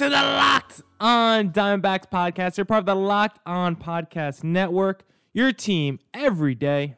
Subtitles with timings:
[0.00, 2.56] to the Locked On Diamondbacks podcast.
[2.56, 5.04] You're part of the Locked On Podcast Network,
[5.34, 6.96] your team every day.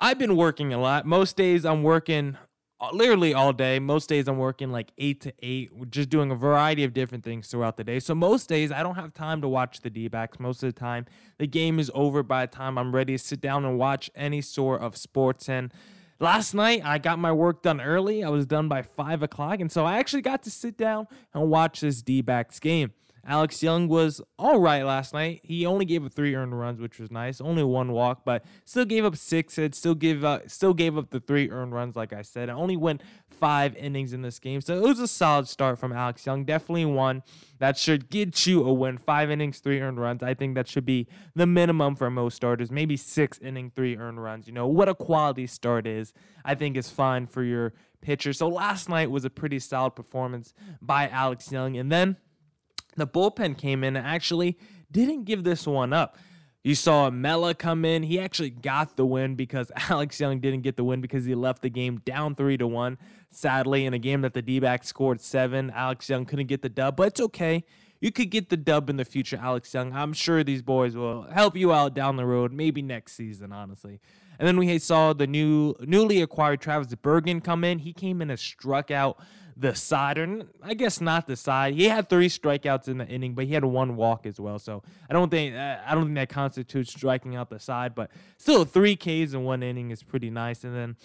[0.00, 1.06] I've been working a lot.
[1.06, 2.36] Most days I'm working
[2.82, 3.78] Uh, literally all day.
[3.78, 7.46] Most days I'm working like eight to eight, just doing a variety of different things
[7.46, 8.00] throughout the day.
[8.00, 10.40] So most days I don't have time to watch the D backs.
[10.40, 11.06] Most of the time,
[11.38, 14.40] the game is over by the time I'm ready to sit down and watch any
[14.40, 15.48] sort of sports.
[15.48, 15.72] And
[16.18, 18.24] last night I got my work done early.
[18.24, 19.60] I was done by five o'clock.
[19.60, 22.94] And so I actually got to sit down and watch this D backs game.
[23.24, 25.40] Alex Young was all right last night.
[25.44, 27.40] He only gave up three earned runs, which was nice.
[27.40, 29.78] Only one walk, but still gave up six hits.
[29.78, 32.50] Still give up, still gave up the three earned runs, like I said.
[32.50, 35.92] I only went five innings in this game, so it was a solid start from
[35.92, 36.44] Alex Young.
[36.44, 37.22] Definitely one
[37.60, 38.98] that should get you a win.
[38.98, 40.22] Five innings, three earned runs.
[40.22, 41.06] I think that should be
[41.36, 42.72] the minimum for most starters.
[42.72, 44.48] Maybe six inning, three earned runs.
[44.48, 46.12] You know what a quality start is.
[46.44, 48.32] I think is fine for your pitcher.
[48.32, 52.16] So last night was a pretty solid performance by Alex Young, and then
[52.96, 54.58] the bullpen came in and actually
[54.90, 56.16] didn't give this one up.
[56.64, 58.04] You saw Mela come in.
[58.04, 61.62] He actually got the win because Alex Young didn't get the win because he left
[61.62, 62.98] the game down three to one.
[63.30, 66.68] Sadly, in a game that the D backs scored seven, Alex Young couldn't get the
[66.68, 67.64] dub, but it's okay.
[68.00, 69.92] You could get the dub in the future, Alex Young.
[69.92, 74.00] I'm sure these boys will help you out down the road, maybe next season, honestly.
[74.38, 77.78] And then we saw the new newly acquired Travis Bergen come in.
[77.78, 79.18] He came in and struck out
[79.56, 81.74] the side, or I guess not the side.
[81.74, 84.58] He had three strikeouts in the inning, but he had one walk as well.
[84.58, 88.10] So I don't think uh, I don't think that constitutes striking out the side, but
[88.38, 90.64] still three Ks in one inning is pretty nice.
[90.64, 90.96] And then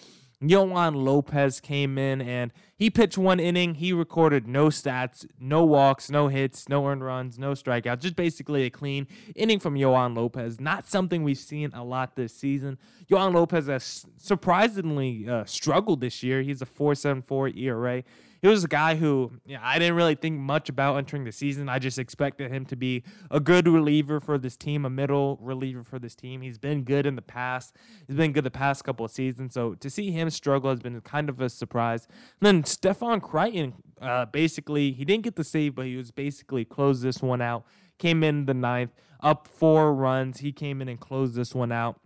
[0.42, 3.74] Yoan Lopez came in and he pitched one inning.
[3.74, 8.00] He recorded no stats, no walks, no hits, no earned runs, no strikeouts.
[8.00, 10.60] Just basically a clean inning from Yoan Lopez.
[10.60, 12.78] Not something we've seen a lot this season.
[13.10, 16.42] Yoan Lopez has surprisingly uh, struggled this year.
[16.42, 18.04] He's a 4.74 ERA
[18.40, 21.68] he was a guy who yeah, I didn't really think much about entering the season.
[21.68, 25.82] I just expected him to be a good reliever for this team, a middle reliever
[25.82, 26.40] for this team.
[26.40, 27.76] He's been good in the past.
[28.06, 29.54] He's been good the past couple of seasons.
[29.54, 32.06] So to see him struggle has been kind of a surprise.
[32.40, 36.64] And then Stefan Crichton, uh, basically, he didn't get the save, but he was basically
[36.64, 37.64] closed this one out.
[37.98, 40.38] Came in the ninth, up four runs.
[40.38, 42.00] He came in and closed this one out.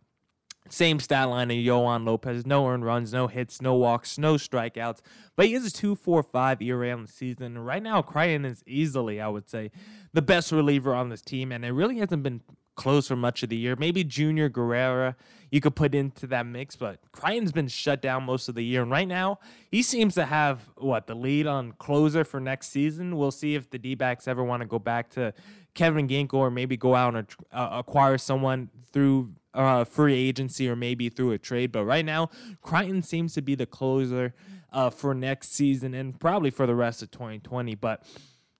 [0.69, 2.47] Same stat line of Yoan Lopez.
[2.47, 5.01] No earned runs, no hits, no walks, no strikeouts.
[5.37, 7.59] But he is a 2.45 ERA on the season.
[7.59, 9.71] Right now, Crichton is easily, I would say,
[10.13, 11.53] the best reliever on this team.
[11.53, 12.41] And it really hasn't been
[12.75, 13.77] close for much of the year.
[13.77, 15.17] Maybe Junior Guerrera
[15.53, 18.81] you could put into that mix, but Crichton's been shut down most of the year.
[18.81, 19.39] And right now,
[19.71, 23.19] he seems to have what the lead on closer for next season.
[23.19, 25.35] We'll see if the D backs ever want to go back to
[25.75, 30.77] Kevin Ginkel or maybe go out and uh, acquire someone through uh, free agency or
[30.77, 31.73] maybe through a trade.
[31.73, 34.35] But right now, Crichton seems to be the closer
[34.73, 37.75] uh, for next season and probably for the rest of 2020.
[37.75, 38.03] But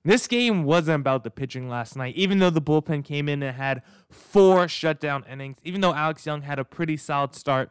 [0.05, 3.57] this game wasn't about the pitching last night, even though the bullpen came in and
[3.57, 7.71] had four shutdown innings, even though Alex Young had a pretty solid start.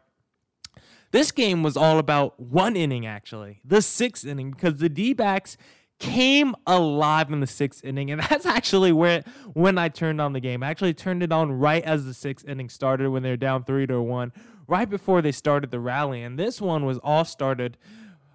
[1.12, 5.57] This game was all about one inning, actually, the sixth inning, because the D backs
[6.01, 8.12] came alive in the sixth inning.
[8.12, 10.63] And that's actually where when I turned on the game.
[10.63, 13.88] I actually turned it on right as the sixth inning started when they're down three
[13.88, 14.33] to one,
[14.68, 16.21] right before they started the rally.
[16.24, 17.77] And this one was all started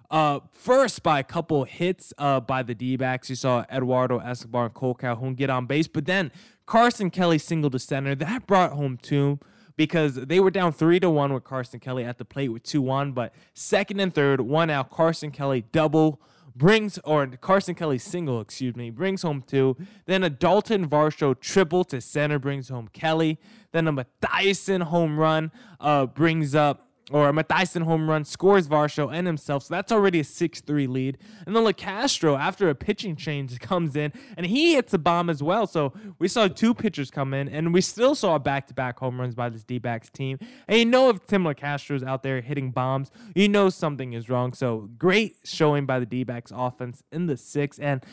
[0.09, 4.65] uh, first, by a couple hits uh, by the D backs, you saw Eduardo Escobar
[4.65, 6.31] and Cole Calhoun get on base, but then
[6.65, 8.15] Carson Kelly singled to center.
[8.15, 9.39] That brought home two
[9.75, 12.81] because they were down three to one with Carson Kelly at the plate with two
[12.81, 13.11] one.
[13.11, 14.91] But second and third, one out.
[14.91, 16.21] Carson Kelly double
[16.57, 19.77] brings or Carson Kelly single, excuse me, brings home two.
[20.05, 23.39] Then a Dalton Varsho triple to center brings home Kelly.
[23.71, 29.13] Then a Mathisen home run uh, brings up or a Mathisen home run, scores Varsho
[29.13, 29.63] and himself.
[29.63, 31.17] So that's already a 6 3 lead.
[31.45, 35.41] And then Locastro, after a pitching change, comes in and he hits a bomb as
[35.41, 35.67] well.
[35.67, 39.19] So we saw two pitchers come in and we still saw back to back home
[39.19, 40.37] runs by this D backs team.
[40.67, 44.53] And you know, if Tim is out there hitting bombs, you know something is wrong.
[44.53, 47.79] So great showing by the D backs offense in the six.
[47.79, 48.03] And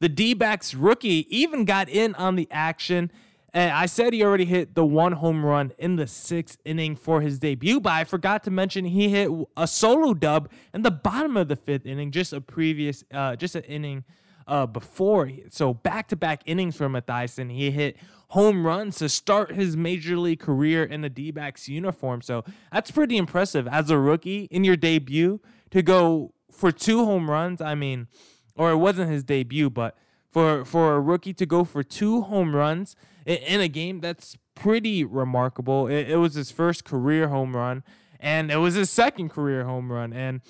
[0.00, 3.10] the D backs rookie even got in on the action.
[3.54, 7.20] And I said he already hit the one home run in the sixth inning for
[7.20, 11.36] his debut, but I forgot to mention he hit a solo dub in the bottom
[11.36, 14.02] of the fifth inning, just a previous, uh, just an inning
[14.48, 15.30] uh, before.
[15.50, 17.52] So back to back innings for Mathisen.
[17.52, 17.96] He hit
[18.30, 22.22] home runs to start his major league career in the D backs uniform.
[22.22, 22.42] So
[22.72, 25.40] that's pretty impressive as a rookie in your debut
[25.70, 27.60] to go for two home runs.
[27.60, 28.08] I mean,
[28.56, 29.96] or it wasn't his debut, but
[30.28, 35.04] for for a rookie to go for two home runs in a game that's pretty
[35.04, 35.86] remarkable.
[35.86, 37.82] It, it was his first career home run,
[38.20, 40.40] and it was his second career home run, and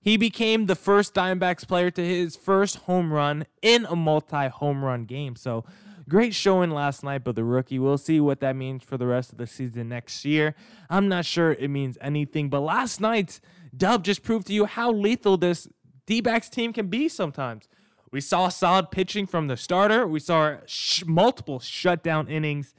[0.00, 4.48] he became the first Diamondbacks player to hit his first home run in a multi
[4.48, 5.36] home run game.
[5.36, 5.64] So
[6.08, 7.78] great showing last night by the rookie.
[7.78, 10.54] We'll see what that means for the rest of the season next year.
[10.88, 13.40] I'm not sure it means anything, but last night's
[13.76, 15.68] dub just proved to you how lethal this
[16.06, 17.68] D backs team can be sometimes.
[18.12, 20.06] We saw solid pitching from the starter.
[20.06, 22.74] We saw sh- multiple shutdown innings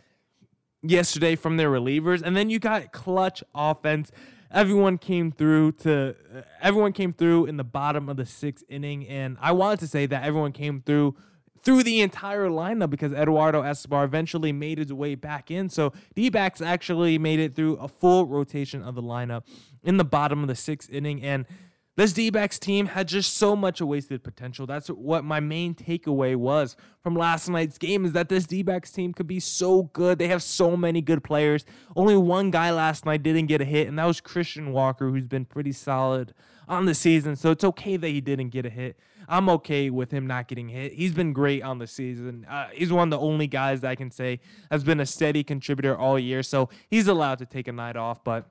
[0.83, 4.11] yesterday from their relievers, and then you got clutch offense.
[4.51, 9.07] Everyone came through to uh, everyone came through in the bottom of the sixth inning,
[9.07, 11.15] and I wanted to say that everyone came through
[11.63, 15.69] through the entire lineup because Eduardo Escobar eventually made his way back in.
[15.69, 19.43] So D actually made it through a full rotation of the lineup
[19.83, 21.45] in the bottom of the sixth inning, and
[21.97, 24.65] this D backs team had just so much wasted potential.
[24.65, 28.91] That's what my main takeaway was from last night's game is that this D backs
[28.91, 30.17] team could be so good.
[30.17, 31.65] They have so many good players.
[31.95, 35.27] Only one guy last night didn't get a hit, and that was Christian Walker, who's
[35.27, 36.33] been pretty solid
[36.67, 37.35] on the season.
[37.35, 38.97] So it's okay that he didn't get a hit.
[39.27, 40.93] I'm okay with him not getting hit.
[40.93, 42.45] He's been great on the season.
[42.49, 44.39] Uh, he's one of the only guys that I can say
[44.69, 46.41] has been a steady contributor all year.
[46.43, 48.49] So he's allowed to take a night off, but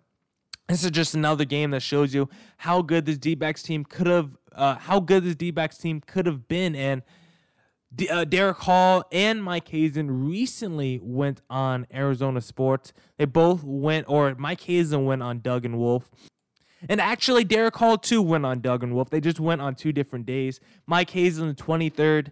[0.71, 2.29] this is just another game that shows you
[2.59, 6.47] how good this D-backs team could have, uh, how good this D-backs team could have
[6.49, 6.75] been.
[6.75, 7.03] And
[7.95, 12.93] D- uh, Derrick Hall and Mike Hazen recently went on Arizona Sports.
[13.19, 16.09] They both went, or Mike Hazen went on Doug and Wolf.
[16.89, 19.11] And actually, Derrick Hall too went on Doug and Wolf.
[19.11, 20.61] They just went on two different days.
[20.87, 22.29] Mike Hazen the 23rd,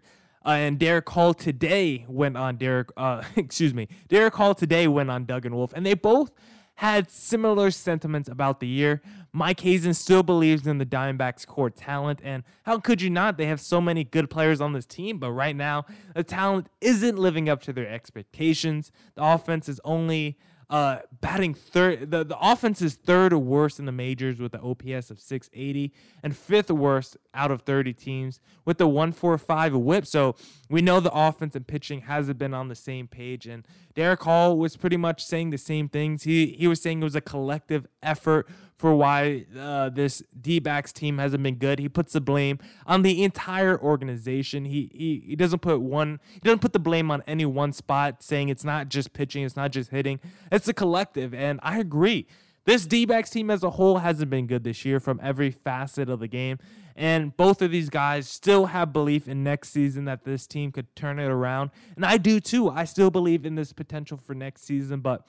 [0.47, 2.91] uh, and Derrick Hall today went on Derek.
[2.97, 6.33] Uh, excuse me, Derrick Hall today went on Doug and Wolf, and they both
[6.79, 9.03] had similar sentiments about the year.
[9.33, 13.37] Mike Hazen still believes in the Diamondbacks' core talent, and how could you not?
[13.37, 17.19] They have so many good players on this team, but right now, the talent isn't
[17.19, 18.93] living up to their expectations.
[19.17, 20.39] The offense is only
[20.71, 25.11] uh, batting third, the, the offense is third worst in the majors with the OPS
[25.11, 30.05] of 680 and fifth worst out of 30 teams with the 145 whip.
[30.07, 30.37] So
[30.69, 33.47] we know the offense and pitching hasn't been on the same page.
[33.47, 36.25] And Derrick Hall was pretty much saying the same things.
[36.25, 38.47] He, he was saying it was a collective effort
[38.79, 41.81] for why uh, this D backs team hasn't been good.
[41.81, 44.65] He puts the blame on the entire organization.
[44.65, 48.23] He, he he doesn't put one he doesn't put the blame on any one spot,
[48.23, 50.21] saying it's not just pitching, it's not just hitting.
[50.51, 52.27] It's a collective, and I agree.
[52.65, 56.09] This D backs team as a whole hasn't been good this year from every facet
[56.09, 56.59] of the game.
[56.95, 60.95] And both of these guys still have belief in next season that this team could
[60.97, 61.71] turn it around.
[61.95, 62.69] And I do too.
[62.69, 65.25] I still believe in this potential for next season, but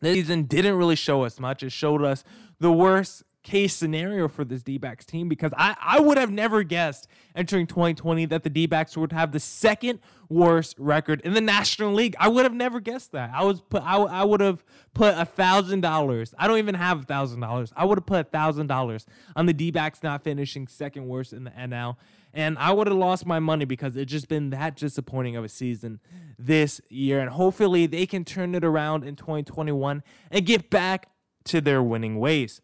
[0.00, 1.62] this season didn't really show us much.
[1.62, 2.24] It showed us
[2.58, 6.62] the worst case scenario for this D backs team because I, I would have never
[6.62, 11.40] guessed entering 2020 that the D backs would have the second worst record in the
[11.40, 12.14] National League.
[12.18, 13.30] I would have never guessed that.
[13.34, 14.62] I was put I, I would have
[14.94, 16.34] put a thousand dollars.
[16.38, 17.72] I don't even have a thousand dollars.
[17.74, 21.32] I would have put a thousand dollars on the D backs not finishing second worst
[21.32, 21.96] in the NL.
[22.32, 25.48] And I would have lost my money because it's just been that disappointing of a
[25.48, 25.98] season
[26.46, 27.20] this year.
[27.20, 31.10] And hopefully they can turn it around in 2021 and get back
[31.44, 32.60] to their winning ways.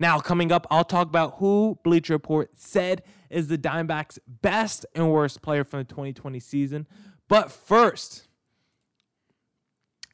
[0.00, 5.10] Now, coming up, I'll talk about who Bleacher Report said is the Diamondbacks' best and
[5.10, 6.86] worst player from the 2020 season.
[7.28, 8.28] But first,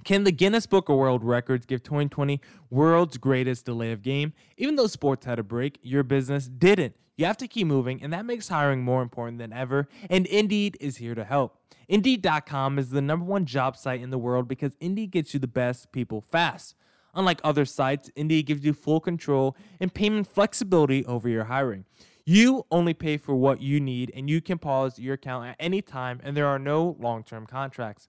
[0.05, 2.41] can the Guinness Book of World Records give 2020
[2.71, 4.33] world's greatest delay of game?
[4.57, 6.95] Even though sports had a break, your business didn't.
[7.17, 9.89] You have to keep moving, and that makes hiring more important than ever.
[10.09, 11.59] And Indeed is here to help.
[11.89, 15.47] Indeed.com is the number one job site in the world because Indeed gets you the
[15.47, 16.77] best people fast.
[17.15, 21.85] Unlike other sites, Indeed gives you full control and payment flexibility over your hiring.
[22.25, 25.83] You only pay for what you need, and you can pause your account at any
[25.83, 28.09] time, and there are no long term contracts.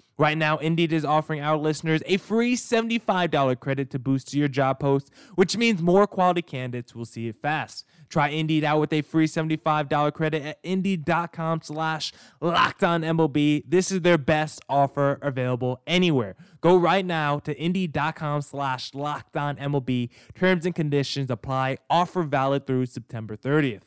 [0.17, 4.79] Right now, Indeed is offering our listeners a free $75 credit to boost your job
[4.79, 7.85] post, which means more quality candidates will see it fast.
[8.09, 13.63] Try Indeed out with a free $75 credit at Indeed.com slash LockedOnMLB.
[13.67, 16.35] This is their best offer available anywhere.
[16.59, 20.09] Go right now to Indeed.com slash LockedOnMLB.
[20.35, 21.77] Terms and conditions apply.
[21.89, 23.81] Offer valid through September 30th.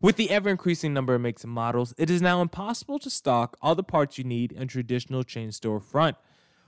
[0.00, 3.56] With the ever increasing number of makes and models, it is now impossible to stock
[3.60, 6.16] all the parts you need in traditional chain store front.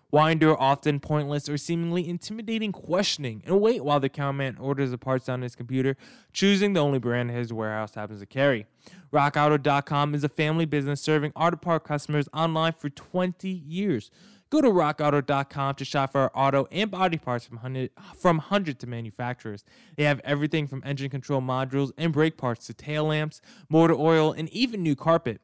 [0.08, 4.98] Why endure often pointless or seemingly intimidating questioning and wait while the cowman orders the
[4.98, 5.96] parts on his computer,
[6.32, 8.66] choosing the only brand his warehouse happens to carry?
[9.12, 14.10] RockAuto.com is a family business serving auto part customers online for 20 years.
[14.50, 18.88] Go to rockauto.com to shop for auto and body parts from, hundred, from hundreds of
[18.88, 19.64] manufacturers.
[19.96, 24.32] They have everything from engine control modules and brake parts to tail lamps, motor oil,
[24.32, 25.40] and even new carpet.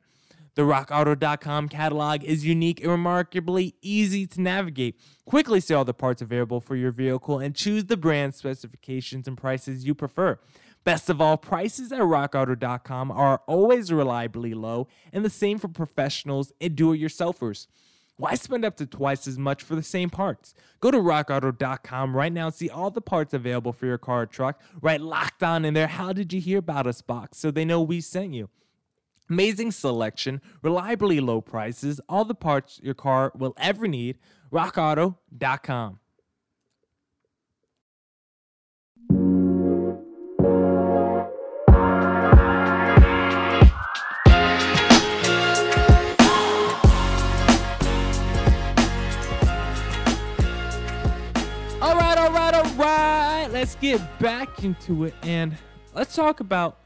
[0.57, 4.99] The rockauto.com catalog is unique and remarkably easy to navigate.
[5.25, 9.37] Quickly see all the parts available for your vehicle and choose the brand specifications and
[9.37, 10.39] prices you prefer.
[10.83, 16.53] Best of all, prices at rockauto.com are always reliably low, and the same for professionals
[16.61, 17.67] and do it yourselfers.
[18.19, 20.55] Why spend up to twice as much for the same parts?
[20.81, 24.27] Go to rockauto.com right now and see all the parts available for your car or
[24.27, 24.61] truck.
[24.81, 25.87] Write locked on in their.
[25.87, 28.49] How did you hear about us box so they know we sent you?
[29.29, 34.19] Amazing selection, reliably low prices, all the parts your car will ever need.
[34.53, 35.99] RockAuto.com.
[53.59, 55.57] Let's get back into it and
[55.95, 56.79] let's talk about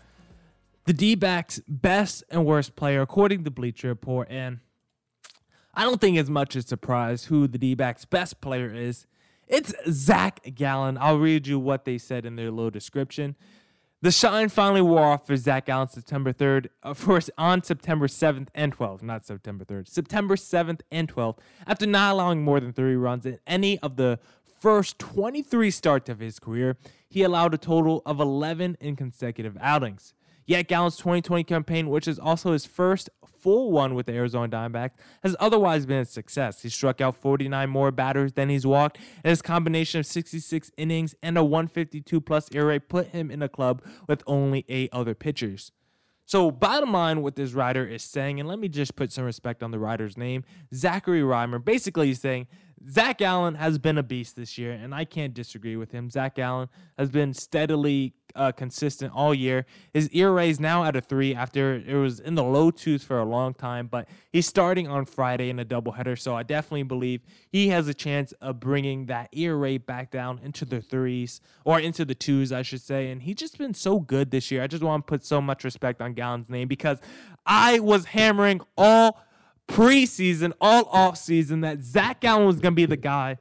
[0.85, 4.29] the D backs' best and worst player, according to Bleacher Report.
[4.31, 4.61] And
[5.75, 9.09] I don't think it's much a surprise who the D backs' best player is.
[9.49, 10.97] It's Zach Gallen.
[10.97, 13.35] I'll read you what they said in their little description.
[14.03, 18.07] The shine finally wore off for Zach Gallen September 3rd, uh, of course, on September
[18.07, 21.37] 7th and 12th, not September 3rd, September 7th and 12th,
[21.67, 24.19] after not allowing more than three runs in any of the
[24.61, 26.77] first 23 starts of his career.
[27.09, 30.15] He allowed a total of 11 in consecutive outings.
[30.47, 34.93] Yet Gallen's 2020 campaign, which is also his first full one with the Arizona Diamondbacks,
[35.23, 36.63] has otherwise been a success.
[36.63, 41.15] He struck out 49 more batters than he's walked, and his combination of 66 innings
[41.23, 45.73] and a 152 plus ERA put him in a club with only eight other pitchers.
[46.27, 49.65] So, bottom line, what this writer is saying, and let me just put some respect
[49.65, 51.59] on the writer's name, Zachary Rymer.
[51.59, 52.47] Basically, he's saying
[52.89, 56.09] Zach Gallen has been a beast this year, and I can't disagree with him.
[56.09, 59.67] Zach Gallen has been steadily uh, consistent all year.
[59.93, 63.19] His ERA is now at a three after it was in the low twos for
[63.19, 67.21] a long time, but he's starting on Friday in a doubleheader, so I definitely believe
[67.51, 72.07] he has a chance of bringing that ERA back down into the threes or into
[72.07, 73.11] the twos, I should say.
[73.11, 74.63] And he's just been so good this year.
[74.63, 76.99] I just want to put so much respect on Gallen's name because
[77.45, 79.21] I was hammering all
[79.71, 83.39] preseason, all off season, that Zach Gallen was going to be the guy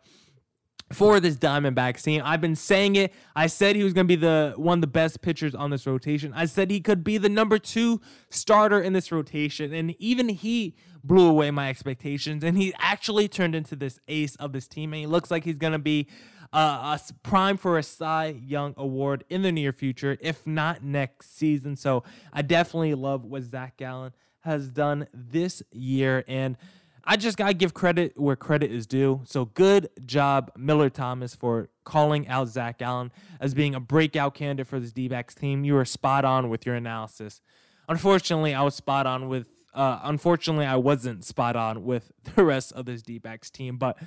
[0.91, 2.21] for this Diamondbacks team.
[2.25, 3.13] I've been saying it.
[3.36, 5.86] I said he was going to be the one of the best pitchers on this
[5.86, 6.33] rotation.
[6.36, 10.75] I said he could be the number 2 starter in this rotation and even he
[11.03, 15.00] blew away my expectations and he actually turned into this ace of this team and
[15.00, 16.07] he looks like he's going to be
[16.51, 21.38] uh, a prime for a Cy Young award in the near future, if not next
[21.38, 21.75] season.
[21.75, 26.58] So I definitely love what Zach Gallen has done this year and
[27.03, 29.22] I just got to give credit where credit is due.
[29.25, 34.67] So good job, Miller Thomas, for calling out Zach Gallen as being a breakout candidate
[34.67, 35.63] for this D backs team.
[35.63, 37.41] You were spot on with your analysis.
[37.88, 42.74] Unfortunately, I was spot on with, uh, unfortunately, I wasn't spot on with the rest
[42.74, 43.77] of this D backs team.
[43.77, 43.98] But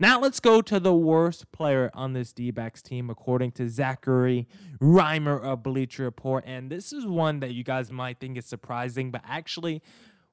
[0.00, 4.48] now let's go to the worst player on this D backs team, according to Zachary
[4.80, 6.42] Rymer of Bleacher Report.
[6.46, 9.82] And this is one that you guys might think is surprising, but actually,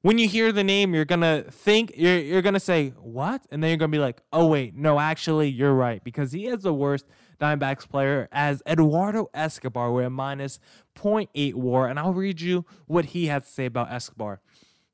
[0.02, 3.70] when you hear the name, you're gonna think you're you're gonna say what, and then
[3.70, 7.06] you're gonna be like, oh wait, no, actually you're right because he is the worst
[7.40, 10.60] Diamondbacks player as Eduardo Escobar with a minus
[10.96, 14.40] 0.8 WAR, and I'll read you what he has to say about Escobar.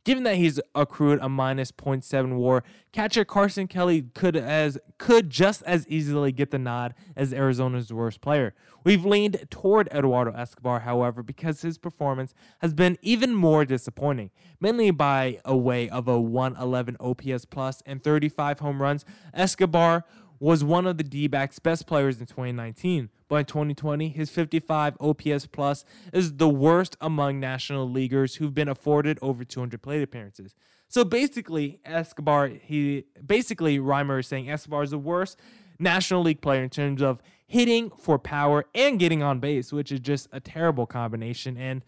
[0.04, 5.64] Given that he's accrued a minus 0.7 WAR, catcher Carson Kelly could as could just
[5.64, 8.54] as easily get the nod as Arizona's worst player.
[8.84, 14.92] We've leaned toward Eduardo Escobar, however, because his performance has been even more disappointing, mainly
[14.92, 19.06] by a way of a 111 OPS plus and 35 home runs.
[19.34, 20.04] Escobar
[20.44, 25.46] was one of the D-backs' best players in 2019, but in 2020, his 55 OPS
[25.46, 30.54] plus is the worst among national leaguers who've been afforded over 200 plate appearances.
[30.90, 35.40] So basically, Escobar, he basically Rymer is saying Escobar is the worst
[35.80, 40.02] National League player in terms of hitting for power and getting on base, which is
[40.02, 41.56] just a terrible combination.
[41.56, 41.84] And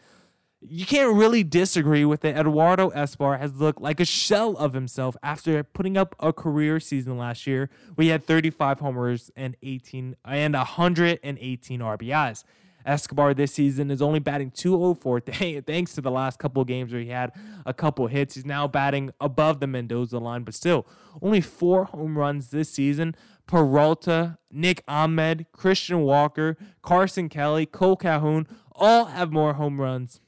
[0.61, 2.35] you can't really disagree with it.
[2.35, 7.17] Eduardo Escobar has looked like a shell of himself after putting up a career season
[7.17, 7.69] last year.
[7.95, 12.43] We had 35 homers and 18 and 118 RBIs.
[12.85, 15.19] Escobar this season is only batting 204
[15.65, 17.31] thanks to the last couple games where he had
[17.65, 18.35] a couple hits.
[18.35, 20.85] He's now batting above the Mendoza line, but still
[21.21, 23.15] only four home runs this season.
[23.47, 30.19] Peralta, Nick Ahmed, Christian Walker, Carson Kelly, Cole Calhoun all have more home runs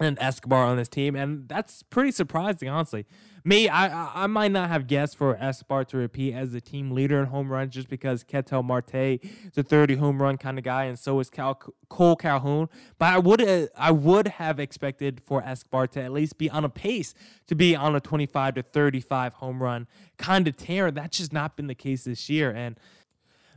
[0.00, 3.06] and Escobar on this team, and that's pretty surprising, honestly.
[3.44, 7.20] Me, I I might not have guessed for Escobar to repeat as the team leader
[7.20, 10.84] in home runs just because Ketel Marte is a 30 home run kind of guy,
[10.84, 11.54] and so is Cal,
[11.88, 12.68] Cole Calhoun.
[12.98, 16.64] But I would uh, I would have expected for Escobar to at least be on
[16.64, 17.14] a pace
[17.46, 19.86] to be on a 25 to 35 home run
[20.18, 20.90] kind of tear.
[20.90, 22.78] That's just not been the case this year, and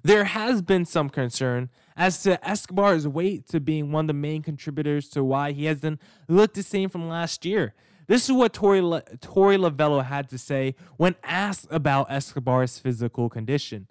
[0.04, 4.42] there has been some concern as to Escobar's weight to being one of the main
[4.42, 7.74] contributors to why he hasn't looked the same from last year.
[8.08, 13.30] This is what Torey, La- Torey Lovullo had to say when asked about Escobar's physical
[13.30, 13.88] condition.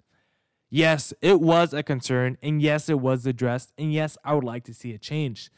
[0.69, 4.63] Yes, it was a concern, and yes, it was addressed, and yes, I would like
[4.65, 5.51] to see it change.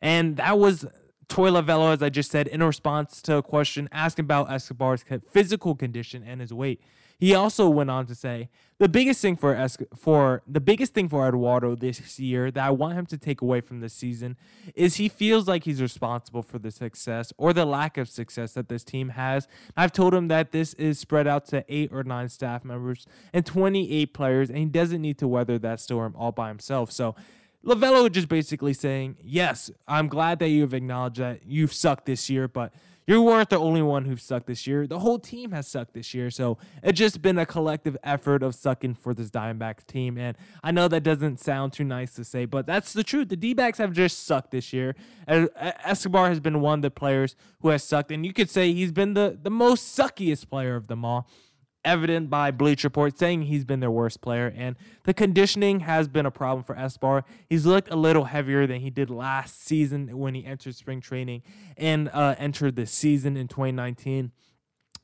[0.00, 0.84] And that was
[1.28, 5.74] Torey Lovullo, as I just said, in response to a question asking about Escobar's physical
[5.74, 6.80] condition and his weight.
[7.18, 11.08] He also went on to say, the biggest thing for es- for the biggest thing
[11.08, 14.36] for Eduardo this year that I want him to take away from this season
[14.74, 18.68] is he feels like he's responsible for the success or the lack of success that
[18.68, 19.48] this team has.
[19.78, 23.46] I've told him that this is spread out to eight or nine staff members and
[23.46, 26.92] 28 players, and he doesn't need to weather that storm all by himself.
[26.92, 27.14] So
[27.64, 32.46] Lovullo just basically saying, yes, I'm glad that you've acknowledged that you've sucked this year,
[32.46, 32.74] but
[33.06, 34.86] you weren't the only one who sucked this year.
[34.86, 36.30] The whole team has sucked this year.
[36.30, 40.18] So it's just been a collective effort of sucking for this Diamondbacks team.
[40.18, 43.28] And I know that doesn't sound too nice to say, but that's the truth.
[43.28, 44.96] The D backs have just sucked this year.
[45.28, 48.10] Escobar has been one of the players who has sucked.
[48.10, 51.28] And you could say he's been the, the most suckiest player of them all
[51.86, 56.26] evident by Bleach Report saying he's been their worst player, and the conditioning has been
[56.26, 57.24] a problem for Escobar.
[57.48, 61.42] He's looked a little heavier than he did last season when he entered spring training
[61.76, 64.32] and uh, entered the season in 2019.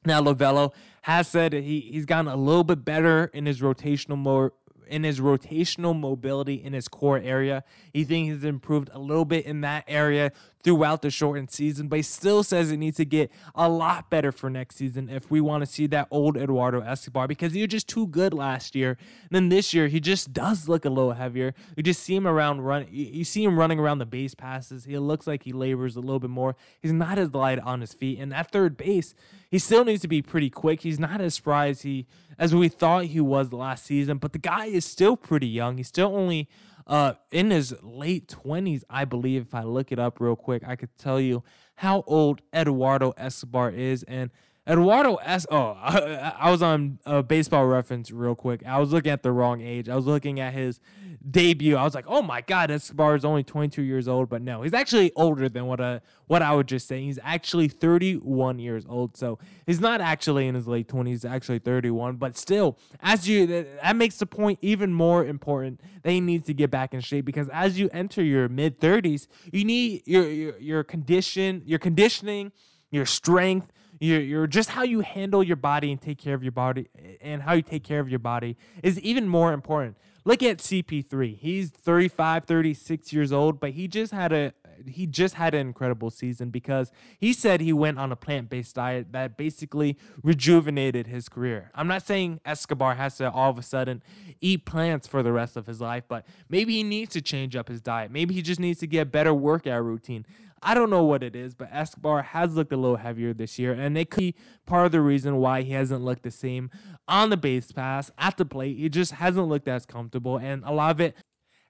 [0.04, 4.50] Now Lovullo has said he, he's gotten a little bit better in his rotational mode
[4.92, 7.64] in his rotational mobility in his core area.
[7.92, 11.96] He thinks he's improved a little bit in that area throughout the shortened season, but
[11.96, 15.40] he still says it needs to get a lot better for next season if we
[15.40, 18.98] want to see that old Eduardo Escobar because he was just too good last year.
[19.22, 21.54] And then this year, he just does look a little heavier.
[21.74, 22.86] You just see him around run.
[22.90, 24.84] You see him running around the base passes.
[24.84, 26.54] He looks like he labors a little bit more.
[26.80, 29.14] He's not as light on his feet, and at third base,
[29.52, 30.80] he still needs to be pretty quick.
[30.80, 32.06] He's not as spry as he
[32.38, 35.76] as we thought he was last season, but the guy is still pretty young.
[35.76, 36.48] He's still only
[36.86, 39.42] uh, in his late 20s, I believe.
[39.42, 43.70] If I look it up real quick, I could tell you how old Eduardo Escobar
[43.70, 44.04] is.
[44.04, 44.30] And
[44.64, 45.44] Eduardo S.
[45.50, 48.62] Oh, I, I was on a baseball reference real quick.
[48.64, 49.88] I was looking at the wrong age.
[49.88, 50.80] I was looking at his
[51.28, 51.76] debut.
[51.76, 54.28] I was like, oh my God, Escobar is only 22 years old.
[54.28, 57.02] But no, he's actually older than what, uh, what I would just say.
[57.02, 59.16] He's actually 31 years old.
[59.16, 62.16] So he's not actually in his late 20s, he's actually 31.
[62.16, 63.46] But still, as you,
[63.82, 67.24] that makes the point even more important that he needs to get back in shape
[67.24, 72.52] because as you enter your mid 30s, you need your, your, your condition, your conditioning,
[72.90, 76.52] your strength your, your just how you handle your body and take care of your
[76.52, 76.88] body
[77.20, 79.96] and how you take care of your body is even more important.
[80.24, 81.38] Look at CP3.
[81.38, 84.52] He's 35, 36 years old, but he just had a
[84.88, 89.12] he just had an incredible season because he said he went on a plant-based diet
[89.12, 91.70] that basically rejuvenated his career.
[91.72, 94.02] I'm not saying Escobar has to all of a sudden
[94.40, 97.68] eat plants for the rest of his life, but maybe he needs to change up
[97.68, 98.10] his diet.
[98.10, 100.26] Maybe he just needs to get a better workout routine.
[100.62, 103.72] I don't know what it is, but Escobar has looked a little heavier this year,
[103.72, 106.70] and it could be part of the reason why he hasn't looked the same
[107.08, 108.78] on the base pass at the plate.
[108.78, 111.16] He just hasn't looked as comfortable, and a lot of it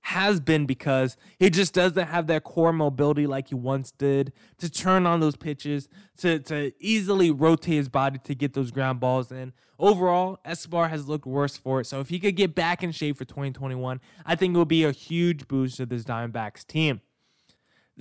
[0.03, 4.69] has been because he just doesn't have that core mobility like he once did to
[4.69, 9.31] turn on those pitches, to, to easily rotate his body to get those ground balls.
[9.31, 11.87] And overall, Escobar has looked worse for it.
[11.87, 14.85] So if he could get back in shape for 2021, I think it would be
[14.85, 17.01] a huge boost to this Diamondbacks team.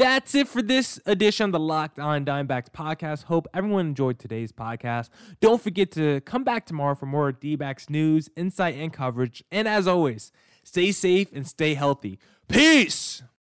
[0.01, 3.25] That's it for this edition of the Locked On Diamondbacks podcast.
[3.25, 5.09] Hope everyone enjoyed today's podcast.
[5.41, 9.43] Don't forget to come back tomorrow for more D backs news, insight, and coverage.
[9.51, 10.31] And as always,
[10.63, 12.17] stay safe and stay healthy.
[12.47, 13.21] Peace.